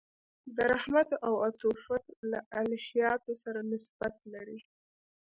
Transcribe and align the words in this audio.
د 0.55 0.57
رحمت 0.73 1.09
او 1.27 1.33
عطوفت 1.47 2.05
له 2.31 2.39
الهیاتو 2.61 3.33
سره 3.43 3.59
نسبت 3.73 4.13
لري. 4.33 4.59